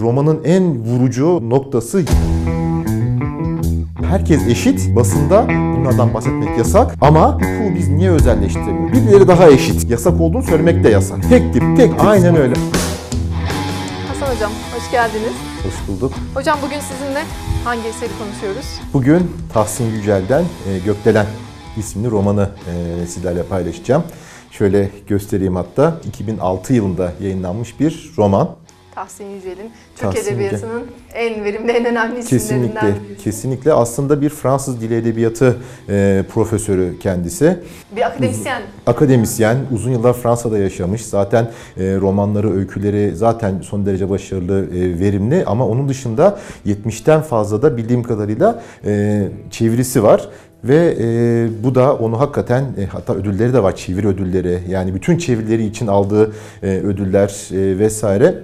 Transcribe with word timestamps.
Romanın 0.00 0.44
en 0.44 0.78
vurucu 0.84 1.50
noktası 1.50 2.04
Herkes 4.10 4.46
eşit. 4.46 4.96
Basında 4.96 5.48
bunlardan 5.48 6.14
bahsetmek 6.14 6.58
yasak. 6.58 6.94
Ama 7.00 7.34
hukuku 7.34 7.74
biz 7.74 7.88
niye 7.88 8.10
özelleştiremiyoruz? 8.10 8.92
Birileri 8.92 9.28
daha 9.28 9.48
eşit. 9.48 9.90
Yasak 9.90 10.20
olduğunu 10.20 10.42
söylemek 10.42 10.84
de 10.84 10.88
yasak. 10.88 11.28
Tek 11.28 11.52
tip, 11.52 11.62
tek 11.76 11.90
tip. 11.90 12.04
Aynen 12.04 12.36
öyle. 12.36 12.54
Hasan 14.08 14.34
Hocam 14.34 14.52
hoş 14.76 14.90
geldiniz. 14.90 15.32
Hoş 15.64 15.88
bulduk. 15.88 16.12
Hocam 16.34 16.58
bugün 16.66 16.80
sizinle 16.80 17.22
hangi 17.64 17.88
eseri 17.88 18.10
konuşuyoruz? 18.18 18.66
Bugün 18.92 19.30
Tahsin 19.52 19.84
Yücel'den 19.90 20.42
e, 20.42 20.78
Gökdelen 20.84 21.26
isimli 21.76 22.10
romanı 22.10 22.50
e, 23.02 23.06
sizlerle 23.06 23.42
paylaşacağım. 23.42 24.02
Şöyle 24.50 24.90
göstereyim 25.08 25.56
hatta. 25.56 25.96
2006 26.08 26.74
yılında 26.74 27.12
yayınlanmış 27.20 27.80
bir 27.80 28.10
roman. 28.18 28.56
Tahsin 28.98 29.24
Yücel'in 29.24 29.70
Türk 29.96 30.12
Tahsin 30.12 30.32
Edebiyatı'nın 30.32 30.82
en 31.14 31.44
verimli, 31.44 31.72
en 31.72 31.84
önemli 31.84 32.18
isimlerinden 32.18 32.28
Kesinlikle, 32.38 33.08
birisi. 33.08 33.24
kesinlikle 33.24 33.72
aslında 33.72 34.20
bir 34.20 34.28
Fransız 34.28 34.80
Dili 34.80 34.94
Edebiyatı 34.94 35.56
e, 35.88 36.24
profesörü 36.34 36.98
kendisi. 36.98 37.58
Bir 37.96 38.06
akademisyen. 38.06 38.62
Akademisyen, 38.86 39.56
uzun 39.72 39.90
yıllar 39.90 40.12
Fransa'da 40.12 40.58
yaşamış. 40.58 41.06
Zaten 41.06 41.44
e, 41.44 41.96
romanları, 41.96 42.54
öyküleri 42.56 43.16
zaten 43.16 43.60
son 43.60 43.86
derece 43.86 44.10
başarılı, 44.10 44.66
e, 44.66 44.98
verimli. 44.98 45.44
Ama 45.46 45.66
onun 45.66 45.88
dışında 45.88 46.38
70'ten 46.66 47.20
fazla 47.22 47.62
da 47.62 47.76
bildiğim 47.76 48.02
kadarıyla 48.02 48.62
e, 48.84 49.24
çevirisi 49.50 50.02
var. 50.02 50.28
Ve 50.64 50.96
e, 51.00 51.48
bu 51.64 51.74
da 51.74 51.94
onu 51.94 52.20
hakikaten, 52.20 52.64
e, 52.78 52.86
hatta 52.86 53.14
ödülleri 53.14 53.52
de 53.52 53.62
var, 53.62 53.76
çeviri 53.76 54.06
ödülleri. 54.06 54.60
Yani 54.68 54.94
bütün 54.94 55.18
çevirileri 55.18 55.64
için 55.66 55.86
aldığı 55.86 56.32
e, 56.62 56.66
ödüller 56.66 57.28
e, 57.52 57.78
vesaire. 57.78 58.34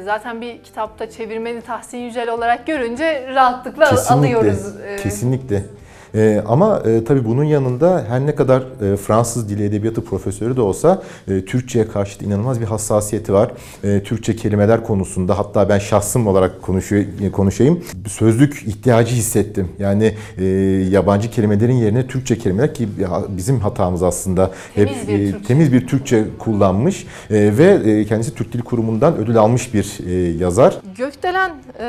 Zaten 0.00 0.40
bir 0.40 0.62
kitapta 0.62 1.10
çevirmeni 1.10 1.62
Tahsin 1.62 1.98
Yücel 1.98 2.30
olarak 2.30 2.66
görünce 2.66 3.26
rahatlıkla 3.34 3.90
Kesinlikle, 3.90 4.36
alıyoruz. 4.36 4.76
Ee, 4.86 4.96
kesinlikle. 4.96 5.64
Ee, 6.14 6.42
ama 6.46 6.82
e, 6.86 7.04
tabii 7.04 7.24
bunun 7.24 7.44
yanında 7.44 8.04
her 8.08 8.26
ne 8.26 8.34
kadar 8.34 8.62
e, 8.92 8.96
Fransız 8.96 9.48
dili 9.48 9.64
edebiyatı 9.64 10.04
profesörü 10.04 10.56
de 10.56 10.60
olsa 10.60 11.02
e, 11.28 11.44
Türkçe'ye 11.44 11.88
karşı 11.88 12.24
inanılmaz 12.24 12.60
bir 12.60 12.66
hassasiyeti 12.66 13.32
var. 13.32 13.50
E, 13.84 14.02
Türkçe 14.02 14.36
kelimeler 14.36 14.84
konusunda 14.84 15.38
hatta 15.38 15.68
ben 15.68 15.78
şahsım 15.78 16.26
olarak 16.26 16.62
konuşuyor, 16.62 17.04
konuşayım. 17.32 17.84
Sözlük 18.08 18.62
ihtiyacı 18.66 19.14
hissettim. 19.14 19.68
Yani 19.78 20.14
e, 20.38 20.44
yabancı 20.90 21.30
kelimelerin 21.30 21.74
yerine 21.74 22.06
Türkçe 22.06 22.38
kelimeler 22.38 22.74
ki 22.74 22.88
bizim 23.28 23.60
hatamız 23.60 24.02
aslında. 24.02 24.50
Temiz 24.74 25.08
bir 25.08 25.14
e, 25.14 25.30
Türkçe. 25.30 25.46
temiz 25.48 25.72
bir 25.72 25.86
Türkçe 25.86 26.24
kullanmış 26.38 27.06
e, 27.30 27.58
ve 27.58 27.90
e, 27.90 28.04
kendisi 28.04 28.34
Türk 28.34 28.52
Dil 28.52 28.60
Kurumu'ndan 28.62 29.16
ödül 29.16 29.36
almış 29.36 29.74
bir 29.74 29.98
e, 30.06 30.12
yazar. 30.38 30.78
Gökdelen 30.96 31.50
e, 31.80 31.86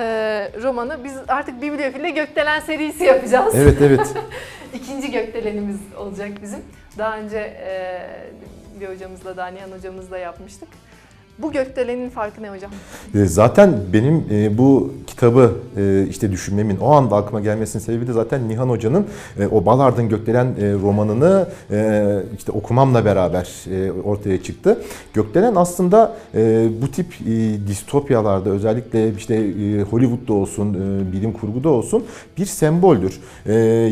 romanı 0.63 0.97
biz 1.03 1.13
artık 1.27 1.61
Bibliofil'de 1.61 2.09
Gökdelen 2.09 2.59
serisi 2.59 3.03
yapacağız. 3.03 3.53
Evet 3.57 3.77
evet. 3.81 4.10
İkinci 5.11 5.25
gökdelenimiz 5.25 5.79
olacak 5.97 6.31
bizim. 6.41 6.59
Daha 6.97 7.17
önce 7.17 7.37
e, 7.37 8.79
bir 8.79 8.87
hocamızla, 8.87 9.37
Danihan 9.37 9.71
hocamızla 9.71 10.17
yapmıştık. 10.17 10.67
Bu 11.39 11.51
gökdelenin 11.51 12.09
farkı 12.09 12.43
ne 12.43 12.49
hocam? 12.49 12.71
E, 13.15 13.25
Zaten 13.25 13.73
benim 13.93 14.25
e, 14.31 14.57
bu 14.57 14.91
kitabı 15.07 15.53
e, 15.77 16.05
işte 16.09 16.31
düşünmemin, 16.31 16.77
o 16.77 16.91
anda 16.91 17.15
aklıma 17.15 17.39
gelmesinin 17.39 17.83
sebebi 17.83 18.07
de 18.07 18.13
zaten 18.13 18.49
Nihan 18.49 18.69
Hoca'nın 18.69 19.05
e, 19.39 19.47
o 19.47 19.65
Balard'ın 19.65 20.09
Gökdelen 20.09 20.47
romanını 20.81 21.47
işte 22.37 22.51
okumamla 22.51 23.05
beraber 23.05 23.49
ortaya 24.03 24.43
çıktı. 24.43 24.81
Gökdelen 25.13 25.55
aslında 25.55 26.17
bu 26.81 26.91
tip 26.91 27.13
distopyalarda 27.67 28.49
özellikle 28.49 29.13
işte 29.13 29.35
Hollywood'da 29.91 30.33
olsun, 30.33 30.73
bilim 31.13 31.33
kurguda 31.33 31.69
olsun 31.69 32.03
bir 32.37 32.45
semboldür. 32.45 33.19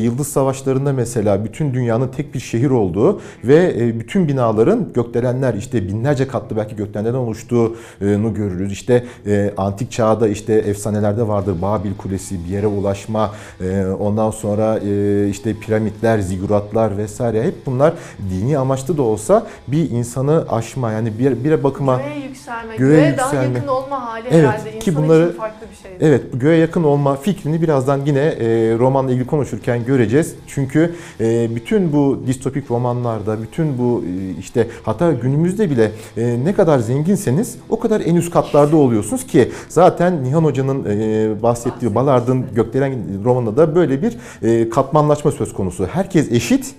Yıldız 0.03 0.27
Savaşları'nda 0.27 0.93
mesela 0.93 1.45
bütün 1.45 1.73
dünyanın 1.73 2.07
tek 2.07 2.33
bir 2.33 2.39
şehir 2.39 2.69
olduğu 2.69 3.21
ve 3.43 3.75
bütün 3.99 4.27
binaların 4.27 4.87
gökdelenler 4.93 5.53
işte 5.53 5.87
binlerce 5.87 6.27
katlı 6.27 6.55
belki 6.57 6.75
gökdelenlerden 6.75 7.17
oluştuğunu 7.29 8.33
görürüz. 8.33 8.71
İşte 8.71 9.03
e, 9.27 9.53
antik 9.57 9.91
çağda 9.91 10.27
işte 10.27 10.53
efsanelerde 10.53 11.27
vardır 11.27 11.55
Babil 11.61 11.93
Kulesi 11.97 12.45
bir 12.45 12.49
yere 12.49 12.67
ulaşma, 12.67 13.31
e, 13.61 13.85
ondan 13.99 14.31
sonra 14.31 14.79
e, 14.85 15.27
işte 15.29 15.53
piramitler, 15.53 16.19
ziguratlar 16.19 16.97
vesaire 16.97 17.43
hep 17.43 17.65
bunlar 17.65 17.93
dini 18.29 18.57
amaçlı 18.57 18.97
da 18.97 19.01
olsa 19.01 19.47
bir 19.67 19.89
insanı 19.91 20.45
aşma 20.49 20.91
yani 20.91 21.19
bir, 21.19 21.43
bir 21.43 21.63
bakıma 21.63 21.97
Göğe 21.97 22.27
yükselme, 22.27 22.75
Göğe 22.77 22.99
göğe, 23.01 23.17
daha 23.17 23.27
yükselme. 23.33 23.55
yakın 23.55 23.67
olma 23.67 24.05
hali 24.05 24.27
Evet, 24.31 24.47
herhalde 24.49 24.79
ki 24.79 24.95
bunları- 24.95 25.29
için 25.29 25.37
farklı 25.37 25.67
bir 25.71 25.75
şey. 25.75 26.07
Evet, 26.09 26.21
göğe 26.33 26.57
yakın 26.57 26.83
olma 26.83 27.15
fikrini 27.15 27.61
birazdan 27.61 28.01
yine 28.05 28.19
e, 28.19 28.45
romanla 28.79 29.11
ilgili 29.11 29.27
konuşurken 29.27 29.85
göreceğiz. 29.85 30.35
Çünkü 30.47 30.95
e, 31.19 31.55
bütün 31.55 31.93
bu 31.93 32.23
distopik 32.27 32.71
romanlarda, 32.71 33.41
bütün 33.41 33.77
bu 33.77 34.03
e, 34.05 34.39
işte 34.39 34.67
hatta 34.83 35.11
günümüzde 35.11 35.69
bile 35.69 35.91
e, 36.17 36.39
ne 36.45 36.53
kadar 36.53 36.79
zenginseniz 37.19 37.57
o 37.69 37.79
kadar 37.79 38.01
en 38.01 38.15
üst 38.15 38.31
katlarda 38.31 38.77
oluyorsunuz 38.77 39.27
ki 39.27 39.51
zaten 39.69 40.23
Nihan 40.23 40.43
Hoca'nın 40.43 40.85
e, 40.85 41.41
bahsettiği 41.43 41.95
Balard'ın 41.95 42.45
Gökdelen 42.55 43.23
romanında 43.23 43.57
da 43.57 43.75
böyle 43.75 44.01
bir 44.01 44.17
e, 44.41 44.69
katmanlaşma 44.69 45.31
söz 45.31 45.53
konusu. 45.53 45.87
Herkes 45.87 46.31
eşit. 46.31 46.75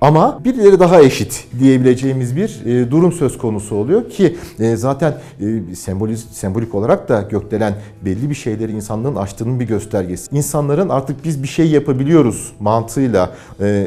Ama 0.00 0.44
birileri 0.44 0.80
daha 0.80 1.00
eşit 1.00 1.46
diyebileceğimiz 1.58 2.36
bir 2.36 2.66
e, 2.66 2.90
durum 2.90 3.12
söz 3.12 3.38
konusu 3.38 3.76
oluyor 3.76 4.10
ki 4.10 4.36
e, 4.60 4.76
zaten 4.76 5.14
e, 5.70 5.74
semboliz, 5.74 6.24
sembolik 6.32 6.74
olarak 6.74 7.08
da 7.08 7.22
gökdelen 7.22 7.74
belli 8.04 8.30
bir 8.30 8.34
şeyleri 8.34 8.72
insanlığın 8.72 9.16
aştığının 9.16 9.60
bir 9.60 9.64
göstergesi. 9.64 10.36
İnsanların 10.36 10.88
artık 10.88 11.24
biz 11.24 11.42
bir 11.42 11.48
şey 11.48 11.70
yapabiliyoruz 11.70 12.52
mantığıyla 12.60 13.30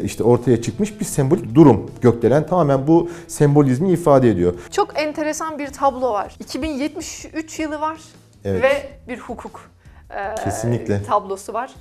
işte 0.04 0.24
ortaya 0.24 0.62
çıkmış 0.62 1.00
bir 1.00 1.06
sembolik 1.06 1.56
durum. 1.56 1.92
Gökdelen 2.02 2.48
tamamen 2.48 2.88
bu 2.88 3.10
sembolizmi 3.28 3.92
ifade 3.92 4.30
ediyor. 4.30 4.54
Çok 4.72 5.00
enteresan 5.00 5.60
bir 5.60 5.68
tablo 5.68 6.12
var. 6.12 6.36
2073 6.40 7.60
yılı 7.60 7.80
var 7.80 7.98
Evet. 8.46 8.64
ve 8.64 8.90
bir 9.08 9.20
hukuk 9.20 9.70
Kesinlikle. 10.44 11.04
tablosu 11.04 11.54
var. 11.54 11.72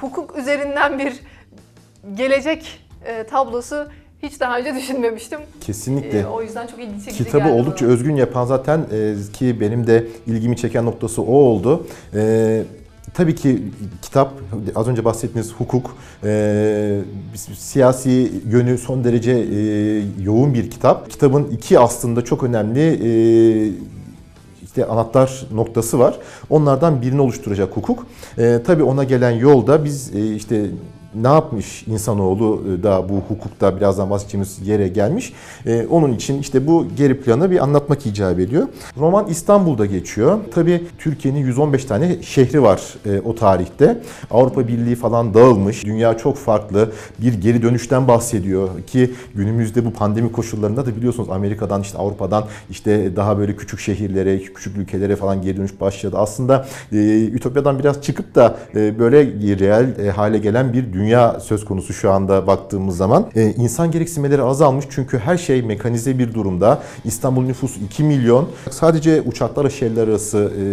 Hukuk 0.00 0.38
üzerinden 0.38 0.98
bir 0.98 1.20
gelecek 2.14 2.87
e, 3.06 3.24
tablosu 3.24 3.86
hiç 4.22 4.40
daha 4.40 4.58
önce 4.58 4.74
düşünmemiştim. 4.74 5.40
Kesinlikle. 5.60 6.18
E, 6.18 6.26
o 6.26 6.42
yüzden 6.42 6.66
çok 6.66 6.80
ilginç 6.80 7.04
çekici 7.04 7.24
Kitabı 7.24 7.44
geldi 7.44 7.52
oldukça 7.60 7.84
bana. 7.86 7.94
özgün 7.94 8.16
yapan 8.16 8.44
zaten 8.44 8.86
e, 8.92 9.14
ki 9.32 9.60
benim 9.60 9.86
de 9.86 10.06
ilgimi 10.26 10.56
çeken 10.56 10.84
noktası 10.84 11.22
o 11.22 11.32
oldu. 11.34 11.86
E, 12.14 12.62
tabii 13.14 13.34
ki 13.34 13.62
kitap 14.02 14.32
az 14.74 14.88
önce 14.88 15.04
bahsettiğiniz 15.04 15.52
hukuk 15.52 15.96
e, 16.24 17.00
siyasi 17.56 18.32
yönü 18.50 18.78
son 18.78 19.04
derece 19.04 19.32
e, 19.32 19.62
yoğun 20.22 20.54
bir 20.54 20.70
kitap. 20.70 21.10
Kitabın 21.10 21.44
iki 21.44 21.78
aslında 21.78 22.24
çok 22.24 22.42
önemli 22.42 22.80
e, 22.80 23.10
işte 24.62 24.86
anahtar 24.86 25.46
noktası 25.52 25.98
var. 25.98 26.18
Onlardan 26.50 27.02
birini 27.02 27.20
oluşturacak 27.20 27.76
hukuk. 27.76 28.06
E, 28.38 28.58
tabii 28.66 28.82
ona 28.82 29.04
gelen 29.04 29.30
yolda 29.30 29.84
biz 29.84 30.14
e, 30.16 30.34
işte 30.34 30.66
ne 31.14 31.28
yapmış 31.28 31.82
insanoğlu 31.86 32.62
e, 32.68 32.82
da 32.82 33.08
bu 33.08 33.14
hukukta 33.14 33.76
birazdan 33.76 34.10
bahsedeceğimiz 34.10 34.68
yere 34.68 34.88
gelmiş. 34.88 35.32
E, 35.66 35.86
onun 35.90 36.12
için 36.12 36.38
işte 36.38 36.66
bu 36.66 36.86
geri 36.96 37.20
planı 37.20 37.50
bir 37.50 37.62
anlatmak 37.62 38.06
icap 38.06 38.38
ediyor. 38.38 38.68
Roman 38.96 39.26
İstanbul'da 39.26 39.86
geçiyor. 39.86 40.38
Tabii 40.54 40.84
Türkiye'nin 40.98 41.38
115 41.38 41.84
tane 41.84 42.22
şehri 42.22 42.62
var 42.62 42.82
e, 43.06 43.20
o 43.20 43.34
tarihte. 43.34 44.00
Avrupa 44.30 44.68
Birliği 44.68 44.96
falan 44.96 45.34
dağılmış. 45.34 45.84
Dünya 45.84 46.18
çok 46.18 46.36
farklı. 46.36 46.92
Bir 47.18 47.34
geri 47.34 47.62
dönüşten 47.62 48.08
bahsediyor 48.08 48.68
ki 48.86 49.14
günümüzde 49.34 49.84
bu 49.84 49.92
pandemi 49.92 50.32
koşullarında 50.32 50.86
da 50.86 50.96
biliyorsunuz 50.96 51.28
Amerika'dan 51.30 51.82
işte 51.82 51.98
Avrupa'dan 51.98 52.44
işte 52.70 53.16
daha 53.16 53.38
böyle 53.38 53.56
küçük 53.56 53.80
şehirlere, 53.80 54.42
küçük 54.42 54.76
ülkelere 54.76 55.16
falan 55.16 55.42
geri 55.42 55.56
dönüş 55.56 55.80
başladı. 55.80 56.16
Aslında 56.18 56.66
e, 56.92 57.24
Ütopya'dan 57.24 57.78
biraz 57.78 58.02
çıkıp 58.02 58.34
da 58.34 58.58
böyle 58.74 59.24
reel 59.58 60.06
e, 60.06 60.10
hale 60.10 60.38
gelen 60.38 60.72
bir 60.72 60.92
dünya 60.92 60.97
söz 61.40 61.64
konusu 61.64 61.92
şu 61.92 62.10
anda 62.12 62.46
baktığımız 62.46 62.96
zaman. 62.96 63.26
E, 63.34 63.42
insan 63.42 63.90
gereksinmeleri 63.90 64.42
azalmış 64.42 64.84
çünkü 64.90 65.18
her 65.18 65.36
şey 65.36 65.62
mekanize 65.62 66.18
bir 66.18 66.34
durumda. 66.34 66.82
İstanbul 67.04 67.42
nüfusu 67.42 67.80
2 67.80 68.02
milyon. 68.02 68.48
Sadece 68.70 69.20
uçaklarla 69.20 69.70
şehirler 69.70 70.08
arası 70.08 70.52
e, 70.60 70.66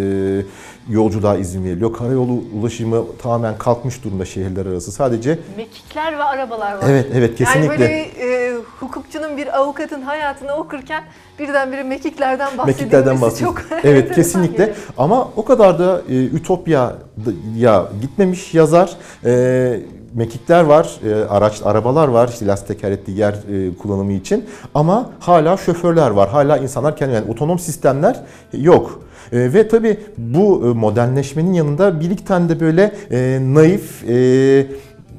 yolculuğa 0.93 1.35
izin 1.37 1.63
veriliyor. 1.63 1.93
Karayolu 1.93 2.43
ulaşımı 2.59 3.03
tamamen 3.21 3.57
kalkmış 3.57 4.03
durumda 4.03 4.25
şehirler 4.25 4.65
arası. 4.65 4.91
Sadece 4.91 5.39
Mekikler 5.57 6.17
ve 6.17 6.23
arabalar 6.23 6.73
var. 6.73 6.83
evet 6.89 7.05
evet 7.13 7.35
kesinlikle. 7.35 7.65
Yani 7.65 7.79
böyle 7.79 7.93
e, 7.93 8.55
hukukçunun 8.79 9.37
bir 9.37 9.59
avukatın 9.59 10.01
hayatını 10.01 10.53
okurken 10.55 11.03
birdenbire 11.39 11.83
mekiklerden 11.83 12.57
bahsedilmesi 12.57 12.81
Mekiklerden 12.81 13.21
bahsediyor. 13.21 13.51
çok 13.51 13.83
Evet 13.83 14.15
kesinlikle 14.15 14.73
ama 14.97 15.29
o 15.35 15.45
kadar 15.45 15.79
da 15.79 16.01
e, 16.09 16.25
Ütopya'ya 16.25 17.87
gitmemiş 18.01 18.53
yazar. 18.53 18.97
E, 19.25 19.79
mekikler 20.15 20.63
var, 20.63 20.99
e, 21.05 21.13
araç 21.25 21.61
arabalar 21.65 22.07
var 22.07 22.29
işte 22.33 22.47
lastik 22.47 22.67
tekerlekli 22.67 23.19
yer 23.19 23.33
e, 23.33 23.75
kullanımı 23.75 24.13
için 24.13 24.45
ama 24.73 25.09
hala 25.19 25.57
şoförler 25.57 26.09
var. 26.09 26.29
Hala 26.29 26.57
insanlar 26.57 26.97
kendi 26.97 27.13
yani 27.13 27.31
otonom 27.31 27.59
sistemler 27.59 28.19
yok. 28.53 29.01
E, 29.31 29.53
ve 29.53 29.67
tabii 29.67 29.99
bu 30.17 30.63
e, 30.65 30.67
modernleşmenin 30.67 31.53
yanında 31.53 31.99
bir 31.99 32.11
iki 32.11 32.25
tane 32.25 32.49
de 32.49 32.59
böyle 32.59 32.91
e, 33.11 33.39
naif 33.41 34.09
e, 34.09 34.67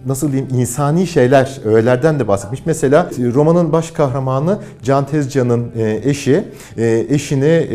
nasıl 0.06 0.32
diyeyim 0.32 0.54
insani 0.54 1.06
şeyler, 1.06 1.58
öğelerden 1.64 2.20
de 2.20 2.28
bahsetmiş. 2.28 2.60
Mesela 2.66 3.10
e, 3.18 3.32
romanın 3.34 3.72
baş 3.72 3.90
kahramanı 3.90 4.58
Can 4.82 5.06
Tezcan'ın 5.06 5.72
e, 5.76 6.00
eşi, 6.04 6.44
e, 6.78 7.06
eşini 7.08 7.68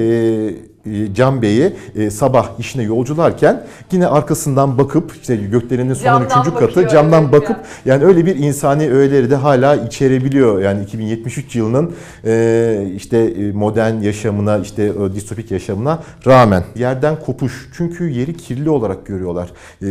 Can 1.13 1.41
Bey'i 1.41 1.73
e, 1.95 2.09
sabah 2.09 2.59
işine 2.59 2.83
yolcularken 2.83 3.63
yine 3.91 4.07
arkasından 4.07 4.77
bakıp 4.77 5.15
işte 5.21 5.35
gökdelenin 5.35 5.93
son 5.93 6.03
Camdan 6.03 6.27
üçüncü 6.27 6.49
katı 6.49 6.67
bakıyor, 6.67 6.89
camdan 6.89 7.23
evet 7.23 7.33
bakıp 7.33 7.57
ya. 7.57 7.65
yani 7.85 8.03
öyle 8.03 8.25
bir 8.25 8.35
insani 8.35 8.91
öğeleri 8.91 9.29
de 9.31 9.35
hala 9.35 9.75
içerebiliyor. 9.75 10.61
Yani 10.61 10.83
2073 10.83 11.55
yılının 11.55 11.91
e, 12.25 12.91
işte 12.95 13.17
e, 13.17 13.51
modern 13.51 14.01
yaşamına, 14.01 14.57
işte 14.57 14.93
o 14.93 15.13
distopik 15.13 15.51
yaşamına 15.51 15.99
rağmen 16.27 16.63
yerden 16.75 17.19
kopuş. 17.19 17.69
Çünkü 17.77 18.09
yeri 18.09 18.37
kirli 18.37 18.69
olarak 18.69 19.05
görüyorlar. 19.05 19.49
E, 19.81 19.87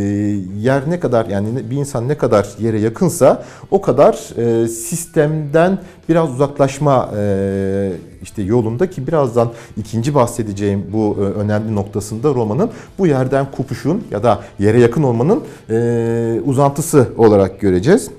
yer 0.61 0.91
ne 0.91 1.01
kadar 1.01 1.27
yani 1.27 1.71
bir 1.71 1.77
insan 1.77 2.09
ne 2.09 2.19
kadar 2.19 2.49
yere 2.59 2.81
yakınsa 2.81 3.45
o 3.71 3.81
kadar 3.81 4.13
e, 4.37 4.69
sistemden 4.69 5.79
biraz 6.09 6.31
uzaklaşma 6.31 7.11
e, 7.19 7.93
işte 8.23 8.43
yolunda 8.43 8.91
ki 8.91 9.07
birazdan 9.07 9.53
ikinci 9.77 10.15
bahsedeceğim 10.15 10.80
bu 10.93 11.17
e, 11.21 11.23
önemli 11.23 11.75
noktasında 11.75 12.29
romanın 12.29 12.71
bu 12.99 13.07
yerden 13.07 13.51
kopuşun 13.51 14.05
ya 14.11 14.23
da 14.23 14.41
yere 14.59 14.81
yakın 14.81 15.03
olmanın 15.03 15.45
e, 15.71 16.41
uzantısı 16.45 17.09
olarak 17.17 17.61
göreceğiz. 17.61 18.11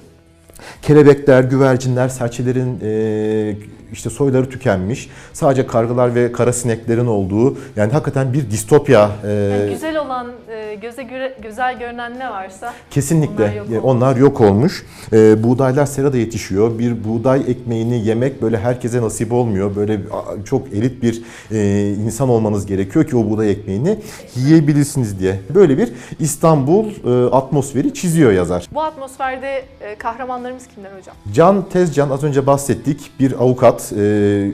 Kelebekler, 0.82 1.44
güvercinler, 1.44 2.10
serçelerin 2.10 2.80
e, 2.82 3.56
işte 3.92 4.10
soyları 4.10 4.50
tükenmiş. 4.50 5.10
Sadece 5.34 5.68
kargalar 5.68 6.16
ve 6.16 6.32
kara 6.32 6.54
sineklerin 6.54 7.06
olduğu 7.08 7.58
yani 7.76 7.92
hakikaten 7.94 8.34
bir 8.34 8.52
distopya. 8.52 9.12
e, 9.28 9.32
Yani 9.32 9.74
güzel 9.74 9.98
olan, 9.98 10.28
e, 10.50 10.76
göze 10.76 11.04
göre, 11.04 11.38
güzel 11.44 11.80
görünen 11.80 12.20
ne 12.20 12.30
varsa 12.30 12.74
Kesinlikle 12.92 13.44
Onlar 13.44 13.56
yok 13.56 13.68
e, 13.72 13.80
olmuş. 13.80 13.84
onlar 13.84 14.16
yok 14.16 14.42
olmuş. 14.42 14.86
E, 15.14 15.44
buğdaylar 15.44 15.86
serada 15.86 16.18
yetişiyor. 16.18 16.80
Bir 16.80 17.04
buğday 17.04 17.42
ekmeğini 17.48 18.06
yemek 18.08 18.42
böyle 18.42 18.58
herkese 18.58 19.02
nasip 19.02 19.34
olmuyor. 19.34 19.76
Böyle 19.76 20.00
çok 20.46 20.68
elit 20.74 21.04
bir 21.04 21.22
e, 21.52 21.90
insan 21.94 22.30
olmanız 22.30 22.66
gerekiyor 22.66 23.06
ki 23.08 23.16
o 23.18 23.30
buğday 23.30 23.52
ekmeğini 23.52 23.98
yiyebilirsiniz 24.36 25.20
diye. 25.20 25.40
Böyle 25.56 25.78
bir 25.78 25.90
İstanbul 26.20 26.86
e, 26.88 27.30
atmosferi 27.36 27.94
çiziyor 27.94 28.32
yazar. 28.32 28.68
bu 28.74 28.82
atmosferde 28.82 29.64
e, 29.82 29.96
kahramanlarımız 29.96 30.64
kimler 30.76 30.90
hocam? 31.00 31.16
Can 31.34 31.70
Tezcan 31.70 32.10
az 32.10 32.24
önce 32.24 32.48
bahsettik. 32.48 33.12
Bir 33.20 33.34
avukat, 33.34 33.81
e, 33.92 34.02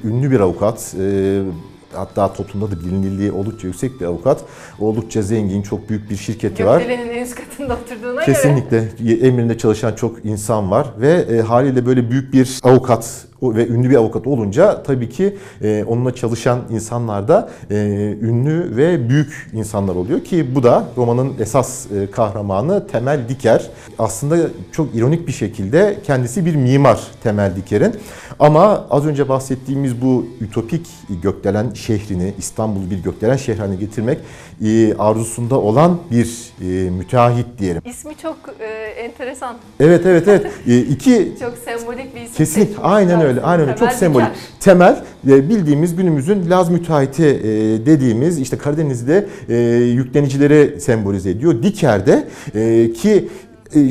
ünlü 0.04 0.32
bir 0.32 0.40
avukat. 0.40 0.96
E, 1.02 1.42
hatta 1.94 2.34
toplumda 2.34 2.72
da 2.72 2.80
bilinirliği 2.80 3.32
oldukça 3.32 3.68
yüksek 3.68 4.02
bir 4.02 4.06
avukat. 4.06 4.44
Oldukça 4.80 5.22
zengin, 5.22 5.62
çok 5.62 5.90
büyük 5.90 6.10
bir 6.10 6.16
şirketi 6.16 6.66
var. 6.66 6.80
Gökdelenin 6.80 7.10
en 7.10 7.24
üst 7.24 7.36
katında 7.36 7.78
oturduğuna 7.84 8.14
göre. 8.14 8.26
Kesinlikle 8.26 8.90
emrinde 9.28 9.58
çalışan 9.58 9.94
çok 9.94 10.26
insan 10.26 10.72
var 10.72 10.88
ve 11.00 11.12
e, 11.12 11.42
haliyle 11.42 11.86
böyle 11.86 12.12
büyük 12.12 12.34
bir 12.34 12.60
avukat 12.64 13.27
ve 13.42 13.68
ünlü 13.68 13.90
bir 13.90 13.96
avukat 13.96 14.28
olunca 14.28 14.84
tabii 14.84 15.10
ki 15.10 15.38
e, 15.64 15.84
onunla 15.88 16.16
çalışan 16.16 16.60
insanlar 16.70 17.28
da 17.28 17.50
e, 17.72 17.76
ünlü 18.22 18.78
ve 18.78 19.10
büyük 19.10 19.50
insanlar 19.54 19.96
oluyor 19.96 20.24
ki 20.24 20.56
bu 20.56 20.64
da 20.64 20.86
romanın 20.98 21.34
esas 21.40 21.92
e, 21.92 22.12
kahramanı 22.12 22.88
Temel 22.88 23.30
Diker. 23.30 23.70
Aslında 24.00 24.38
çok 24.72 24.96
ironik 24.96 25.28
bir 25.28 25.32
şekilde 25.32 25.98
kendisi 26.06 26.46
bir 26.46 26.56
mimar 26.56 27.00
Temel 27.24 27.56
Diker'in 27.56 27.96
ama 28.40 28.88
az 28.90 29.06
önce 29.06 29.30
bahsettiğimiz 29.30 30.02
bu 30.02 30.26
ütopik 30.42 30.88
gökdelen 31.24 31.74
şehrini 31.74 32.34
İstanbul'u 32.38 32.90
bir 32.92 33.04
gökdelen 33.04 33.38
şehri 33.38 33.60
haline 33.60 33.76
getirmek 33.76 34.18
e, 34.66 34.94
arzusunda 34.98 35.60
olan 35.60 35.98
bir 36.12 36.54
e, 36.62 36.90
müteahhit 36.90 37.46
diyelim. 37.60 37.82
İsmi 37.86 38.18
çok 38.18 38.38
e, 38.60 38.66
enteresan, 38.76 39.56
Evet 39.80 40.06
evet 40.06 40.28
evet. 40.28 40.46
E, 40.68 40.78
iki 40.78 41.36
çok 41.40 41.54
sembolik 41.58 42.16
bir 42.16 42.22
isim. 42.22 42.36
Kesinlikle 42.36 42.82
aynen 42.82 43.22
öyle. 43.22 43.27
Aynen 43.44 43.68
öyle. 43.68 43.76
Çok 43.76 43.92
sembolik. 43.92 44.26
Diker. 44.26 44.38
Temel 44.60 45.04
e, 45.28 45.50
bildiğimiz 45.50 45.96
günümüzün 45.96 46.50
Laz 46.50 46.70
müteahhiti 46.70 47.26
e, 47.26 47.86
dediğimiz 47.86 48.40
işte 48.40 48.58
Karadeniz'de 48.58 49.26
e, 49.50 49.56
yüklenicileri 49.84 50.82
sembolize 50.82 51.30
ediyor. 51.30 51.64
Diker'de 51.64 52.28
ki 52.94 53.28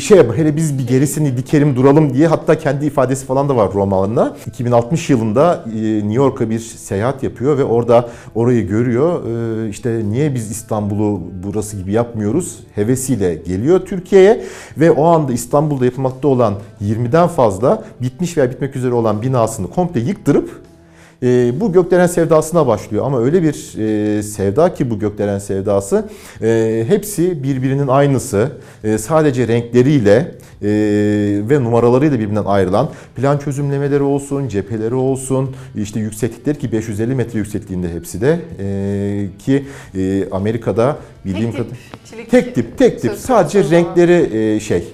şey 0.01 0.19
yapma, 0.19 0.35
hele 0.35 0.57
biz 0.57 0.79
bir 0.79 0.87
gerisini 0.87 1.37
dikerim 1.37 1.77
duralım 1.77 2.15
diye 2.15 2.27
hatta 2.27 2.59
kendi 2.59 2.87
ifadesi 2.87 3.27
falan 3.27 3.49
da 3.49 3.57
var 3.57 3.73
romanında. 3.75 4.37
2060 4.47 5.11
yılında 5.11 5.65
e, 5.67 5.79
New 5.79 6.15
York'a 6.15 6.51
bir 6.51 6.59
seyahat 6.59 7.23
yapıyor 7.23 7.59
ve 7.59 7.65
orada 7.65 8.09
orayı 8.35 8.69
görüyor. 8.69 9.23
E, 9.25 9.69
işte 9.69 10.03
niye 10.11 10.35
biz 10.35 10.51
İstanbul'u 10.51 11.23
burası 11.45 11.77
gibi 11.77 11.93
yapmıyoruz 11.93 12.59
hevesiyle 12.75 13.35
geliyor 13.35 13.81
Türkiye'ye 13.87 14.45
ve 14.79 14.91
o 14.91 15.05
anda 15.05 15.33
İstanbul'da 15.33 15.85
yapılmakta 15.85 16.29
olan 16.29 16.55
20'den 16.83 17.29
fazla 17.29 17.85
bitmiş 18.03 18.37
veya 18.37 18.51
bitmek 18.51 18.77
üzere 18.77 18.95
olan 18.95 19.23
binasını 19.23 19.71
komple 19.71 20.01
yıktırıp 20.01 20.63
e, 21.23 21.61
bu 21.61 21.73
gökdelen 21.73 22.07
sevdasına 22.07 22.67
başlıyor. 22.67 23.07
Ama 23.07 23.21
öyle 23.21 23.43
bir 23.43 23.79
e, 23.79 24.23
sevda 24.23 24.75
ki 24.75 24.91
bu 24.91 24.99
gökdelen 24.99 25.39
sevdası 25.39 26.09
e, 26.43 26.85
hepsi 26.89 27.43
birbirinin 27.43 27.89
aynısı. 27.89 28.51
E, 28.85 28.99
sadece 28.99 29.49
renkleriyle 29.49 30.35
e, 30.63 30.69
ve 31.51 31.65
numaralarıyla 31.65 32.19
birbirinden 32.19 32.45
ayrılan 32.45 32.91
plan 33.17 33.39
çözümlemeleri 33.39 34.03
olsun, 34.03 34.49
cepheleri 34.49 34.95
olsun, 34.95 35.57
işte 35.77 36.01
yükseklikleri 36.01 36.59
ki 36.59 36.73
550 36.73 37.15
metre 37.15 37.39
yüksekliğinde 37.39 37.93
hepsi 37.93 38.21
de 38.21 38.41
e, 38.61 39.29
ki 39.39 39.65
e, 39.95 40.31
Amerika'da 40.31 40.99
bildiğim 41.25 41.53
Tek 41.53 41.61
tip, 41.61 41.71
kadar 41.71 41.79
çelik 42.11 42.31
tek 42.31 42.55
tip 42.55 42.79
tek 42.79 43.03
tip. 43.03 43.13
sadece 43.13 43.71
renkleri 43.71 44.39
e, 44.39 44.61
şey 44.61 44.85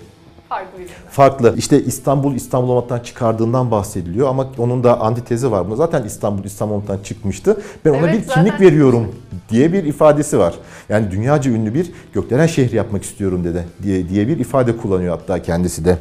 farklı 0.52 0.78
farklı. 1.10 1.54
İşte 1.58 1.82
İstanbul 1.82 2.34
İstanbul 2.34 2.68
olmaktan 2.68 2.98
çıkardığından 3.00 3.70
bahsediliyor 3.70 4.28
ama 4.28 4.46
onun 4.58 4.84
da 4.84 5.00
antitezi 5.00 5.50
var. 5.50 5.66
Buna 5.66 5.76
zaten 5.76 6.02
İstanbul 6.04 6.44
İstanbul 6.44 6.74
olmaktan 6.74 6.98
çıkmıştı. 7.04 7.62
Ben 7.84 7.90
ona 7.90 7.98
Evet, 7.98 8.08
bir 8.08 8.28
kimlik 8.28 8.52
zaten- 8.52 8.66
veriyorum 8.66 9.14
diye 9.50 9.72
bir 9.72 9.84
ifadesi 9.84 10.38
var. 10.38 10.54
Yani 10.88 11.10
dünyaca 11.10 11.50
ünlü 11.50 11.74
bir 11.74 11.92
gökdelen 12.14 12.46
şehri 12.46 12.76
yapmak 12.76 13.02
istiyorum 13.02 13.44
dedi 13.44 13.64
diye 13.82 14.08
diye 14.08 14.28
bir 14.28 14.38
ifade 14.38 14.76
kullanıyor 14.76 15.18
hatta 15.18 15.42
kendisi 15.42 15.84
de. 15.84 15.98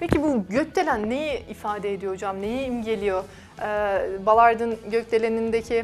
Peki 0.00 0.22
bu 0.22 0.44
gökdelen 0.50 1.10
neyi 1.10 1.42
ifade 1.50 1.92
ediyor 1.94 2.12
hocam? 2.12 2.40
Neyi 2.42 2.66
imgeliyor? 2.66 3.22
Ee, 3.62 3.98
Ballard'ın 4.26 4.74
gökdelenindeki 4.90 5.74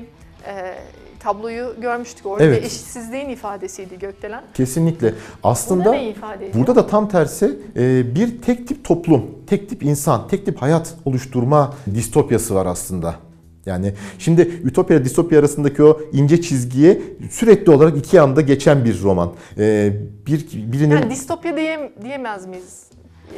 e, 0.46 0.74
tabloyu 1.22 1.74
görmüştük. 1.80 2.26
Orada 2.26 2.44
Evet. 2.44 2.64
eşitsizliğin 2.64 3.28
ifadesiydi 3.28 3.98
gökdelen. 3.98 4.42
Kesinlikle. 4.54 5.14
Aslında 5.42 5.96
ifade? 5.96 6.54
Burada 6.54 6.76
da 6.76 6.86
tam 6.86 7.08
tersi 7.08 7.58
e, 7.76 8.14
bir 8.14 8.42
tek 8.42 8.68
tip 8.68 8.84
toplum, 8.84 9.26
tek 9.46 9.68
tip 9.68 9.82
insan, 9.82 10.28
tek 10.28 10.46
tip 10.46 10.62
hayat 10.62 10.94
oluşturma 11.04 11.74
distopyası 11.94 12.54
var 12.54 12.66
aslında. 12.66 13.14
Yani 13.66 13.94
şimdi 14.18 14.42
ütopya 14.64 14.96
ile 14.96 15.04
distopya 15.04 15.38
arasındaki 15.38 15.82
o 15.82 16.00
ince 16.12 16.42
çizgiye 16.42 17.02
sürekli 17.30 17.72
olarak 17.72 17.96
iki 17.96 18.20
anda 18.20 18.40
geçen 18.40 18.84
bir 18.84 19.02
roman. 19.02 19.32
E, 19.58 19.92
bir 20.26 20.46
birinin 20.72 20.94
yani 20.94 21.10
distopya 21.10 21.56
diye, 21.56 21.92
diyemez 22.02 22.46
miyiz? 22.46 22.92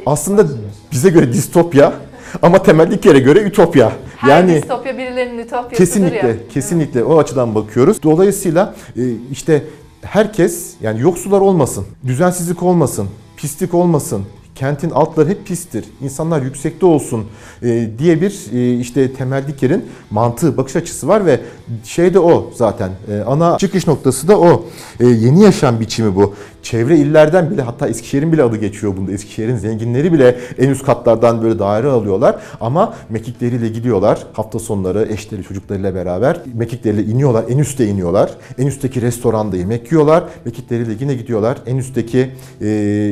Aslında 0.05 0.45
bize 0.91 1.09
göre 1.09 1.33
distopya 1.33 1.93
ama 2.41 2.63
temellik 2.63 3.05
yere 3.05 3.19
göre 3.19 3.39
ütopya. 3.39 3.91
Her 4.17 4.29
yani 4.29 4.55
distopya 4.55 4.97
birilerinin 4.97 5.39
ütopyasıdır 5.39 5.77
Kesinlikle, 5.77 6.27
ya. 6.27 6.35
kesinlikle 6.53 7.03
o 7.03 7.19
açıdan 7.19 7.55
bakıyoruz. 7.55 8.03
Dolayısıyla 8.03 8.75
e, 8.97 9.01
işte 9.31 9.63
herkes 10.01 10.73
yani 10.81 11.01
yoksullar 11.01 11.41
olmasın, 11.41 11.85
düzensizlik 12.07 12.63
olmasın, 12.63 13.07
pislik 13.37 13.73
olmasın, 13.73 14.25
kentin 14.55 14.89
altları 14.89 15.29
hep 15.29 15.45
pistir, 15.45 15.85
insanlar 16.01 16.41
yüksekte 16.41 16.85
olsun 16.85 17.25
e, 17.63 17.89
diye 17.99 18.21
bir 18.21 18.45
e, 18.53 18.79
işte 18.79 19.13
temel 19.13 19.47
dikerin 19.47 19.85
mantığı, 20.11 20.57
bakış 20.57 20.75
açısı 20.75 21.07
var 21.07 21.25
ve 21.25 21.39
şey 21.83 22.13
de 22.13 22.19
o 22.19 22.51
zaten. 22.55 22.91
E, 23.11 23.21
ana 23.21 23.57
çıkış 23.57 23.87
noktası 23.87 24.27
da 24.27 24.39
o. 24.39 24.65
Yeni 24.99 25.43
yaşam 25.43 25.79
biçimi 25.79 26.15
bu. 26.15 26.33
Çevre 26.63 26.97
illerden 26.97 27.51
bile 27.51 27.61
hatta 27.61 27.87
Eskişehir'in 27.87 28.31
bile 28.31 28.43
adı 28.43 28.57
geçiyor 28.57 28.97
bunda. 28.97 29.11
Eskişehir'in 29.11 29.57
zenginleri 29.57 30.13
bile 30.13 30.39
en 30.57 30.69
üst 30.69 30.85
katlardan 30.85 31.41
böyle 31.43 31.59
daire 31.59 31.87
alıyorlar 31.87 32.35
ama 32.61 32.93
mekikleriyle 33.09 33.69
gidiyorlar. 33.69 34.27
Hafta 34.33 34.59
sonları 34.59 35.07
eşleri 35.11 35.43
çocuklarıyla 35.43 35.95
beraber 35.95 36.39
mekikleriyle 36.53 37.03
iniyorlar. 37.03 37.45
En 37.49 37.57
üste 37.57 37.87
iniyorlar. 37.87 38.31
En 38.57 38.67
üstteki 38.67 39.01
restoranda 39.01 39.57
yemek 39.57 39.91
yiyorlar. 39.91 40.23
Mekikleriyle 40.45 40.91
yine 40.99 41.15
gidiyorlar. 41.15 41.57
En 41.65 41.77
üstteki 41.77 42.31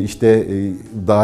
işte 0.03 0.27
e, 0.27 0.71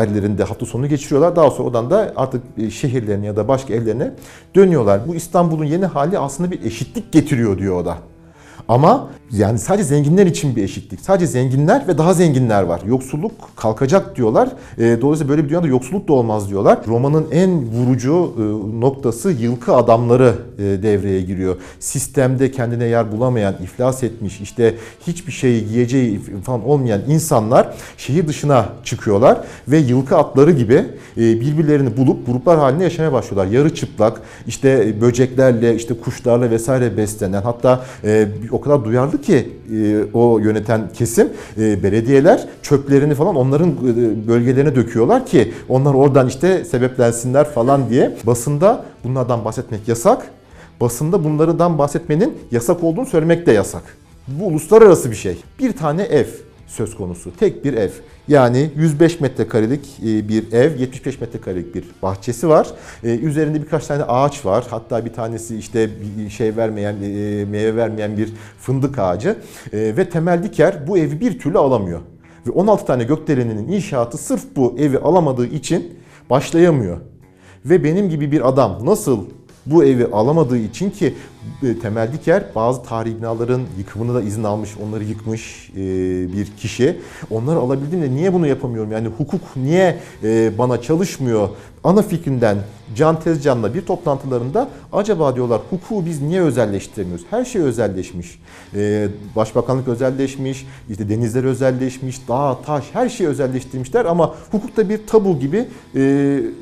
dairelerinde 0.10 0.44
hafta 0.44 0.66
sonunu 0.66 0.88
geçiriyorlar. 0.88 1.36
Daha 1.36 1.52
sonra 1.52 1.68
oradan 1.68 1.90
da 1.90 2.14
artık 2.16 2.44
e, 2.58 2.70
şehirlerine 2.70 3.26
ya 3.26 3.36
da 3.36 3.48
başka 3.48 3.74
evlerine 3.74 4.12
dönüyorlar. 4.56 5.08
Bu 5.08 5.16
İstanbul'un 5.16 5.66
yeni 5.66 5.86
hali 5.86 6.20
aslında 6.20 6.52
bir 6.52 6.62
eşitlik 6.62 7.12
getiriyor 7.12 7.58
diyor 7.58 7.76
o 7.82 7.86
da. 7.86 7.98
Ama 8.70 9.08
yani 9.32 9.60
sadece 9.60 9.84
zenginler 9.84 10.26
için 10.26 10.56
bir 10.56 10.64
eşitlik. 10.64 11.02
Sadece 11.02 11.28
zenginler 11.28 11.88
ve 11.88 11.98
daha 11.98 12.14
zenginler 12.14 12.64
var. 12.64 12.82
Yoksulluk 12.86 13.32
kalkacak 13.56 14.16
diyorlar. 14.16 14.50
E, 14.78 15.02
dolayısıyla 15.02 15.30
böyle 15.30 15.44
bir 15.44 15.50
dünyada 15.50 15.68
yoksulluk 15.68 16.08
da 16.08 16.14
olmaz 16.14 16.50
diyorlar. 16.50 16.80
Romanın 16.88 17.28
en 17.32 17.66
vurucu 17.66 18.34
e, 18.38 18.42
noktası 18.82 19.32
yılkı 19.32 19.76
adamları 19.76 20.36
e, 20.58 20.62
devreye 20.64 21.22
giriyor. 21.22 21.56
Sistemde 21.80 22.52
kendine 22.52 22.86
yer 22.86 23.12
bulamayan, 23.12 23.56
iflas 23.64 24.04
etmiş, 24.04 24.42
işte 24.42 24.76
hiçbir 25.08 25.32
şey 25.32 25.52
yiyeceği 25.52 26.20
falan 26.44 26.66
olmayan 26.66 27.02
insanlar 27.08 27.74
şehir 27.98 28.28
dışına 28.28 28.70
çıkıyorlar 28.84 29.42
ve 29.68 29.78
yılkı 29.78 30.18
atları 30.18 30.52
gibi 30.52 30.86
e, 31.18 31.22
birbirlerini 31.22 31.98
bulup 31.98 32.26
gruplar 32.26 32.60
halinde 32.60 32.84
yaşamaya 32.84 33.14
başlıyorlar. 33.14 33.52
Yarı 33.52 33.76
çıplak, 33.76 34.22
işte 34.48 35.02
böceklerle, 35.02 35.76
işte 35.76 35.94
kuşlarla 35.94 36.52
vesaire 36.52 36.98
beslenen 36.98 37.42
hatta 37.42 37.86
e, 38.04 38.28
o 38.60 38.62
kadar 38.62 38.86
duyarlı 38.86 39.22
ki 39.22 39.50
e, 39.74 40.04
o 40.14 40.40
yöneten 40.40 40.90
kesim 40.94 41.30
e, 41.58 41.84
belediyeler 41.84 42.48
çöplerini 42.62 43.16
falan 43.16 43.36
onların 43.36 43.70
e, 43.70 44.28
bölgelerine 44.28 44.76
döküyorlar 44.76 45.26
ki 45.26 45.54
onlar 45.70 45.94
oradan 45.94 46.28
işte 46.28 46.66
sebeplensinler 46.66 47.50
falan 47.52 47.90
diye. 47.90 48.18
Basında 48.24 48.86
bunlardan 49.04 49.46
bahsetmek 49.46 49.88
yasak. 49.88 50.32
Basında 50.82 51.24
bunlardan 51.24 51.78
bahsetmenin 51.78 52.38
yasak 52.52 52.84
olduğunu 52.84 53.06
söylemek 53.06 53.46
de 53.46 53.52
yasak. 53.52 53.84
Bu 54.28 54.46
uluslararası 54.46 55.12
bir 55.12 55.16
şey. 55.16 55.38
Bir 55.60 55.72
tane 55.72 56.04
ev 56.04 56.26
söz 56.68 56.96
konusu. 56.96 57.32
Tek 57.40 57.66
bir 57.66 57.74
ev. 57.74 57.90
Yani 58.30 58.70
105 58.76 59.20
metrekarelik 59.20 60.00
e, 60.00 60.30
bir 60.30 60.54
ev, 60.54 60.80
75 60.80 61.22
metrekarelik 61.22 61.76
bir 61.76 61.84
bahçesi 62.02 62.50
var. 62.50 62.68
E, 63.04 63.18
Üzerinde 63.18 63.62
birkaç 63.62 63.88
tane 63.88 64.04
ağaç 64.04 64.46
var. 64.46 64.66
Hatta 64.70 65.06
bir 65.06 65.14
tanesi 65.14 65.58
işte 65.58 65.90
şey 66.30 66.56
vermeyen, 66.56 66.94
e, 66.94 67.46
meyve 67.46 67.76
vermeyen 67.76 68.18
bir 68.18 68.34
fındık 68.60 69.00
ağacı. 69.00 69.36
Ve 69.74 70.10
temel 70.10 70.44
diker 70.44 70.88
bu 70.88 70.98
evi 70.98 71.20
bir 71.20 71.40
türlü 71.40 71.58
alamıyor. 71.58 72.00
Ve 72.48 72.52
16 72.52 72.86
tane 72.86 73.04
gökdeleninin 73.04 73.68
inşaatı 73.68 74.18
sırf 74.18 74.42
bu 74.56 74.76
evi 74.80 74.98
alamadığı 74.98 75.48
için 75.48 75.94
başlayamıyor. 76.30 76.98
Ve 77.66 77.84
benim 77.84 78.10
gibi 78.10 78.32
bir 78.32 78.50
adam 78.50 78.86
nasıl 78.86 79.26
bu 79.66 79.84
evi 79.84 80.06
alamadığı 80.06 80.58
için 80.58 80.90
ki 80.90 81.16
Temel 81.82 82.14
Diker 82.14 82.44
bazı 82.56 82.84
tarihi 82.84 83.18
binaların 83.18 83.62
yıkımını 83.78 84.16
da 84.16 84.22
izin 84.22 84.44
almış, 84.44 84.70
onları 84.88 85.04
yıkmış 85.04 85.70
e, 85.70 85.78
bir 86.34 86.46
kişi. 86.58 87.00
Onları 87.32 87.60
alabildiğimde 87.60 88.12
niye 88.12 88.34
bunu 88.34 88.48
yapamıyorum? 88.48 88.92
Yani 88.92 89.08
hukuk 89.08 89.42
niye 89.56 89.98
e, 90.24 90.58
bana 90.58 90.82
çalışmıyor? 90.82 91.50
Ana 91.84 92.02
fikrinden 92.02 92.58
Can 92.96 93.20
Tezcan'la 93.20 93.74
bir 93.74 93.82
toplantılarında 93.82 94.70
acaba 94.94 95.36
diyorlar 95.36 95.62
hukuku 95.70 96.06
biz 96.06 96.22
niye 96.22 96.42
özelleştiremiyoruz? 96.42 97.26
Her 97.30 97.46
şey 97.46 97.62
özelleşmiş. 97.62 98.40
E, 98.76 99.08
Başbakanlık 99.36 99.88
özelleşmiş, 99.88 100.68
işte 100.90 101.10
denizler 101.10 101.44
özelleşmiş, 101.44 102.28
dağ, 102.28 102.58
taş 102.66 102.84
her 102.94 103.10
şeyi 103.10 103.30
özelleştirmişler 103.30 104.06
ama 104.06 104.36
hukukta 104.52 104.90
bir 104.90 105.08
tabu 105.08 105.40
gibi 105.40 105.58
e, 105.96 106.00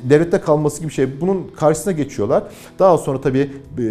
devlette 0.02 0.40
kalması 0.40 0.80
gibi 0.80 0.92
şey. 0.92 1.20
Bunun 1.20 1.46
karşısına 1.56 1.92
geçiyorlar. 1.92 2.44
Daha 2.78 2.98
sonra 2.98 3.20
tabii 3.20 3.50
e, 3.78 3.82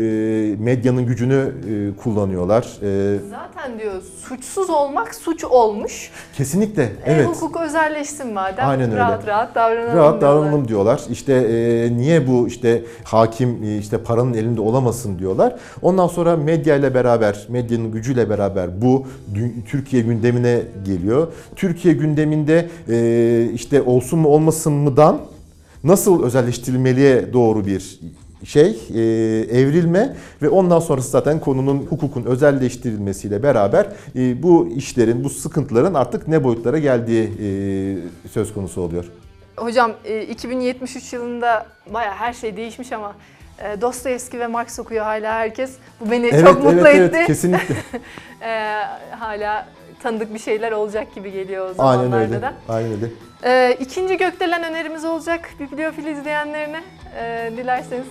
medyanın 0.77 1.05
gücünü 1.05 1.51
e, 1.69 2.01
kullanıyorlar. 2.03 2.63
E, 2.83 3.19
Zaten 3.29 3.79
diyor 3.79 3.93
suçsuz 4.23 4.69
olmak 4.69 5.15
suç 5.15 5.43
olmuş. 5.43 6.11
kesinlikle 6.37 6.83
E, 6.83 6.89
evet. 7.05 7.27
hukuk 7.27 7.57
özelleşsin 7.61 8.33
madem. 8.33 8.69
Aynen 8.69 8.89
öyle. 8.91 8.99
Rahat 8.99 9.27
rahat 9.27 9.55
davranalım 9.55 9.85
Rahat 9.85 9.93
diyorlar. 9.95 10.21
davranalım 10.21 10.67
diyorlar. 10.67 11.01
İşte 11.09 11.33
e, 11.33 11.97
niye 11.97 12.27
bu 12.27 12.47
işte 12.47 12.83
hakim 13.03 13.63
e, 13.63 13.77
işte 13.77 13.97
paranın 13.97 14.33
elinde 14.33 14.61
olamasın 14.61 15.19
diyorlar. 15.19 15.55
Ondan 15.81 16.07
sonra 16.07 16.37
medya 16.37 16.75
ile 16.75 16.93
beraber, 16.93 17.45
medyanın 17.49 17.91
gücüyle 17.91 18.29
beraber 18.29 18.81
bu 18.81 19.05
Türkiye 19.69 20.01
gündemine 20.01 20.61
geliyor. 20.85 21.27
Türkiye 21.55 21.93
gündeminde 21.93 22.69
e, 22.89 23.49
işte 23.53 23.81
olsun 23.81 24.19
mu 24.19 24.27
olmasın 24.29 24.73
mıdan 24.73 25.19
nasıl 25.83 26.23
özelleştirilmeliye 26.23 27.33
doğru 27.33 27.65
bir 27.65 27.99
şey 28.43 28.79
e, 28.95 29.01
evrilme 29.59 30.15
ve 30.41 30.49
ondan 30.49 30.79
sonrası 30.79 31.09
zaten 31.09 31.39
konunun 31.39 31.77
hukukun 31.77 32.23
özelleştirilmesiyle 32.23 33.43
beraber 33.43 33.87
e, 34.15 34.43
bu 34.43 34.67
işlerin 34.75 35.23
bu 35.23 35.29
sıkıntıların 35.29 35.93
artık 35.93 36.27
ne 36.27 36.43
boyutlara 36.43 36.77
geldiği 36.79 37.23
e, 37.23 38.29
söz 38.29 38.53
konusu 38.53 38.81
oluyor. 38.81 39.05
Hocam 39.57 39.91
e, 40.05 40.21
2073 40.21 41.13
yılında 41.13 41.65
baya 41.93 42.15
her 42.15 42.33
şey 42.33 42.57
değişmiş 42.57 42.91
ama 42.91 43.15
e, 43.63 43.81
Dostoyevski 43.81 44.39
ve 44.39 44.47
Marx 44.47 44.79
okuyor 44.79 45.03
hala 45.05 45.33
herkes. 45.33 45.71
Bu 46.01 46.11
beni 46.11 46.27
Evet, 46.27 46.47
çok 46.47 46.63
mutlu 46.63 46.87
evet, 46.87 46.95
etti. 46.95 47.15
evet, 47.17 47.27
kesinlikle. 47.27 47.75
E, 48.41 48.83
hala 49.11 49.67
tanıdık 50.03 50.33
bir 50.33 50.39
şeyler 50.39 50.71
olacak 50.71 51.15
gibi 51.15 51.31
geliyor 51.31 51.65
o 51.65 51.67
Aynen 51.83 52.03
zamanlarda 52.03 52.17
öyle. 52.35 52.41
da. 52.41 52.53
Aynen 52.69 52.91
öyle. 52.91 53.07
E, 53.43 53.73
ikinci 53.79 54.17
gökdelen 54.17 54.63
önerimiz 54.63 55.05
olacak 55.05 55.49
bibliofil 55.59 56.05
izleyenlerine. 56.05 56.83
E, 57.19 57.51
dilerseniz 57.57 58.05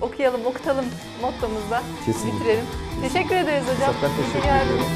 okuyalım, 0.00 0.46
okutalım 0.46 0.84
mottomuzda 1.22 1.82
Kesinlikle. 2.06 2.38
bitirelim. 2.40 2.64
Teşekkür 3.02 3.36
ederiz 3.36 3.64
hocam. 3.76 3.94
Ben 4.02 4.10
teşekkür 4.16 4.48
ediyorum. 4.48 4.86